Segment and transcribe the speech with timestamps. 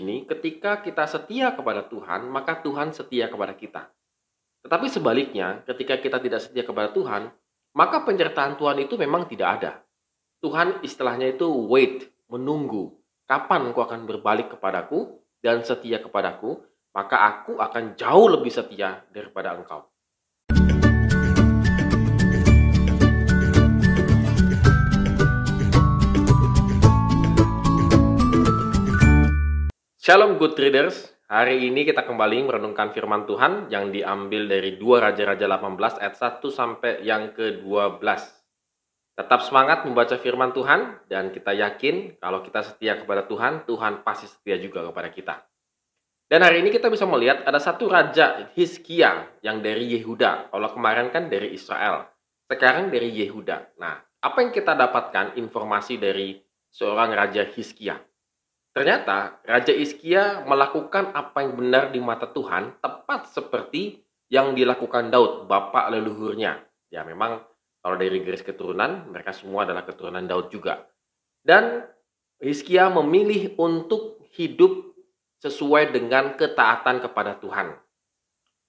[0.00, 3.92] ini ketika kita setia kepada Tuhan, maka Tuhan setia kepada kita.
[4.64, 7.28] Tetapi sebaliknya, ketika kita tidak setia kepada Tuhan,
[7.76, 9.72] maka penyertaan Tuhan itu memang tidak ada.
[10.40, 12.96] Tuhan istilahnya itu wait, menunggu.
[13.28, 16.56] Kapan kau akan berbalik kepadaku dan setia kepadaku,
[16.96, 19.91] maka aku akan jauh lebih setia daripada engkau.
[30.02, 35.46] Shalom good readers, hari ini kita kembali merenungkan firman Tuhan yang diambil dari 2 Raja-Raja
[35.46, 38.02] 18 ayat 1 sampai yang ke-12.
[39.14, 44.26] Tetap semangat membaca firman Tuhan dan kita yakin kalau kita setia kepada Tuhan, Tuhan pasti
[44.26, 45.38] setia juga kepada kita.
[46.26, 50.50] Dan hari ini kita bisa melihat ada satu raja Hizkia yang dari Yehuda.
[50.50, 52.10] Kalau kemarin kan dari Israel,
[52.50, 53.78] sekarang dari Yehuda.
[53.78, 56.42] Nah, apa yang kita dapatkan informasi dari
[56.74, 58.02] seorang raja Hizkia?
[58.72, 64.00] Ternyata Raja Iskia melakukan apa yang benar di mata Tuhan tepat seperti
[64.32, 66.56] yang dilakukan Daud, bapak leluhurnya.
[66.88, 67.44] Ya memang
[67.84, 70.88] kalau dari garis keturunan, mereka semua adalah keturunan Daud juga.
[71.44, 71.84] Dan
[72.40, 74.94] Hizkia memilih untuk hidup
[75.44, 77.76] sesuai dengan ketaatan kepada Tuhan.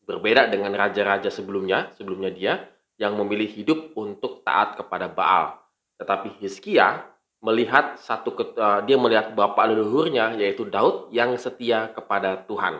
[0.03, 2.53] Berbeda dengan raja-raja sebelumnya, sebelumnya dia
[2.99, 5.63] yang memilih hidup untuk taat kepada Baal.
[5.95, 7.07] Tetapi Hizkia
[7.43, 12.79] melihat satu uh, dia melihat bapak leluhurnya yaitu Daud yang setia kepada Tuhan.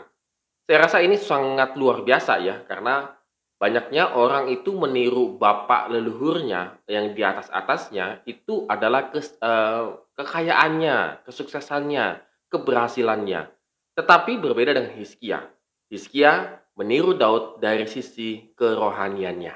[0.64, 3.12] Saya rasa ini sangat luar biasa ya karena
[3.60, 11.28] banyaknya orang itu meniru bapak leluhurnya yang di atas atasnya itu adalah kes, uh, kekayaannya,
[11.28, 13.52] kesuksesannya, keberhasilannya.
[14.00, 15.44] Tetapi berbeda dengan Hizkia.
[15.92, 19.54] Hizkia meniru Daud dari sisi kerohaniannya.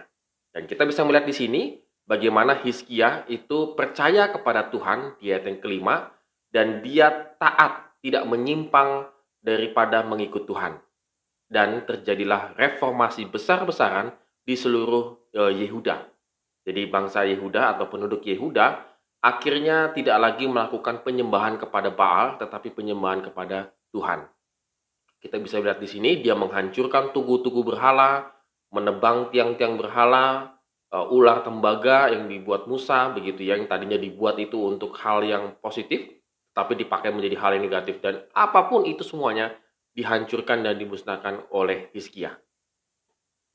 [0.52, 1.61] Dan kita bisa melihat di sini
[2.08, 5.95] bagaimana Hizkia itu percaya kepada Tuhan di ayat yang kelima
[6.49, 9.11] dan dia taat, tidak menyimpang
[9.44, 10.80] daripada mengikut Tuhan.
[11.47, 14.11] Dan terjadilah reformasi besar-besaran
[14.44, 15.95] di seluruh e, Yehuda.
[16.67, 18.83] Jadi bangsa Yehuda atau penduduk Yehuda
[19.23, 24.27] akhirnya tidak lagi melakukan penyembahan kepada Baal tetapi penyembahan kepada Tuhan.
[25.23, 28.27] Kita bisa lihat di sini dia menghancurkan tugu-tugu berhala,
[28.76, 30.56] menebang tiang-tiang berhala,
[30.97, 35.53] uh, ular tembaga yang dibuat Musa begitu ya yang tadinya dibuat itu untuk hal yang
[35.61, 36.09] positif
[36.58, 39.53] tapi dipakai menjadi hal yang negatif dan apa pun itu semuanya
[39.93, 42.37] dihancurkan dan dimusnahkan oleh Hizkia.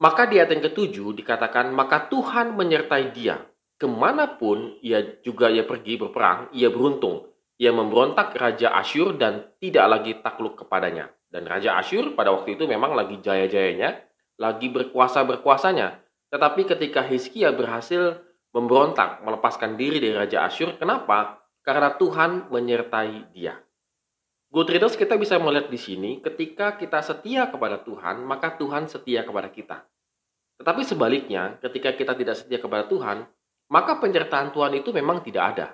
[0.02, 3.38] Maka di ayat yang ketujuh dikatakan, maka Tuhan menyertai dia.
[3.78, 7.31] Ke mana pun ia juga ia pergi berperang, ia beruntung.
[7.62, 11.06] Ia memberontak Raja Asyur dan tidak lagi takluk kepadanya.
[11.31, 14.02] Dan Raja Asyur pada waktu itu memang lagi jaya-jayanya,
[14.42, 16.02] lagi berkuasa-berkuasanya.
[16.32, 18.25] Tetapi ketika Hizkia berhasil
[18.56, 21.44] memberontak, melepaskan diri dari Raja Asyur, kenapa?
[21.60, 23.60] Karena Tuhan menyertai dia.
[24.53, 29.25] Good readers, kita bisa melihat di sini, ketika kita setia kepada Tuhan, maka Tuhan setia
[29.25, 29.84] kepada kita.
[30.60, 33.28] Tetapi sebaliknya, ketika kita tidak setia kepada Tuhan,
[33.72, 35.66] maka penyertaan Tuhan itu memang tidak ada.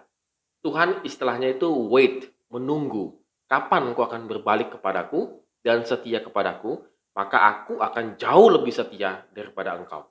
[0.63, 3.19] Tuhan istilahnya itu wait, menunggu.
[3.51, 6.83] Kapan kau akan berbalik kepadaku dan setia kepadaku,
[7.15, 10.07] maka aku akan jauh lebih setia daripada engkau.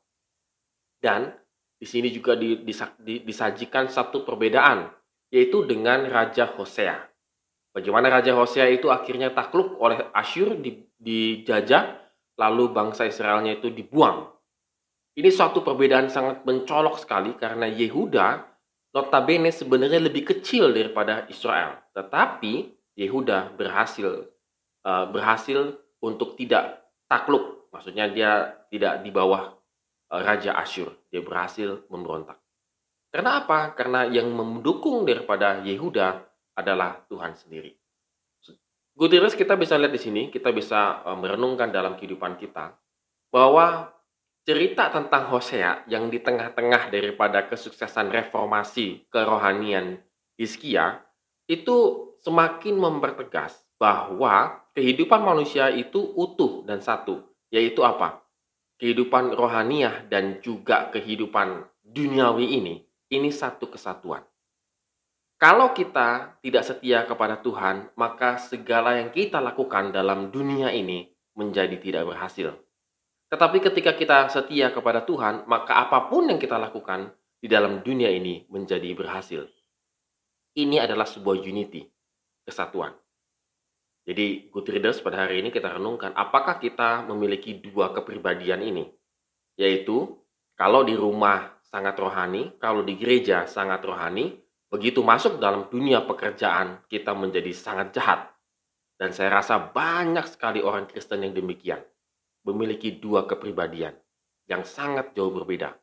[0.98, 1.30] Dan
[1.78, 2.34] di sini juga
[2.98, 4.90] disajikan satu perbedaan,
[5.30, 6.98] yaitu dengan Raja Hosea.
[7.70, 10.58] Bagaimana Raja Hosea itu akhirnya takluk oleh Asyur
[10.98, 12.02] dijajah,
[12.42, 14.26] lalu bangsa Israelnya itu dibuang.
[15.14, 18.42] Ini suatu perbedaan sangat mencolok sekali karena Yehuda
[18.94, 21.78] notabene sebenarnya lebih kecil daripada Israel.
[21.94, 24.26] Tetapi Yehuda berhasil
[24.86, 27.70] uh, berhasil untuk tidak takluk.
[27.70, 28.32] Maksudnya dia
[28.70, 29.57] tidak di bawah Eh,
[30.12, 30.96] Raja Asyur.
[31.12, 32.40] Dia berhasil memberontak.
[33.12, 33.74] Karena apa?
[33.76, 36.22] Karena yang mendukung daripada Yehuda
[36.58, 37.76] adalah Tuhan sendiri.
[38.98, 42.74] Gutiérrez kita bisa lihat di sini, kita bisa eh, merenungkan dalam kehidupan kita
[43.30, 43.94] bahwa
[44.48, 50.02] cerita tentang Hosea yang di tengah-tengah daripada kesuksesan reformasi kerohanian
[50.40, 51.04] Hizkia
[51.52, 57.22] itu semakin mempertegas bahwa kehidupan manusia itu utuh dan satu,
[57.54, 58.24] yaitu apa?
[58.78, 62.76] Kehidupan rohaniah dan juga kehidupan duniawi ini,
[63.10, 64.22] ini satu kesatuan.
[65.38, 71.78] Kalau kita tidak setia kepada Tuhan, maka segala yang kita lakukan dalam dunia ini menjadi
[71.78, 72.58] tidak berhasil.
[73.30, 78.10] Tetapi ketika kita setia kepada Tuhan, maka apa pun yang kita lakukan di dalam dunia
[78.10, 79.46] ini menjadi berhasil.
[80.58, 81.86] Ini adalah sebuah unity,
[82.42, 82.98] kesatuan.
[84.08, 88.88] Jadi good readers pada hari ini kita renungkan apakah kita memiliki dua kepribadian ini.
[89.60, 90.16] Yaitu
[90.56, 94.40] kalau di rumah sangat rohani, kalau di gereja sangat rohani,
[94.72, 98.32] begitu masuk dalam dunia pekerjaan kita menjadi sangat jahat.
[98.96, 101.84] Dan saya rasa banyak sekali orang Kristen yang demikian,
[102.48, 103.94] memiliki dua kepribadian
[104.48, 105.76] yang sangat jauh berbeda.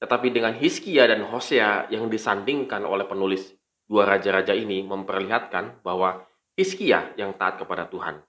[0.00, 3.52] Tetapi dengan Hiskia dan Hosea yang disandingkan oleh penulis
[3.84, 6.24] dua raja-raja ini memperlihatkan bahwa
[6.60, 8.20] Hiskia yang taat kepada Tuhan,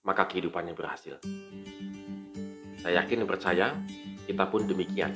[0.00, 1.20] maka kehidupannya berhasil.
[2.80, 3.66] Saya yakin dan percaya
[4.24, 5.12] kita pun demikian.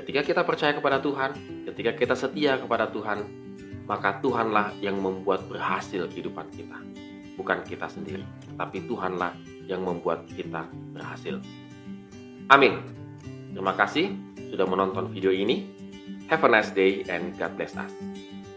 [0.00, 1.36] Ketika kita percaya kepada Tuhan,
[1.68, 3.28] ketika kita setia kepada Tuhan,
[3.84, 6.80] maka Tuhanlah yang membuat berhasil kehidupan kita
[7.36, 8.24] bukan kita sendiri,
[8.56, 9.36] tapi Tuhanlah
[9.68, 10.64] yang membuat kita
[10.96, 11.36] berhasil.
[12.48, 12.80] Amin.
[13.52, 14.16] Terima kasih
[14.48, 15.68] sudah menonton video ini.
[16.32, 18.13] Have a nice day and God bless us.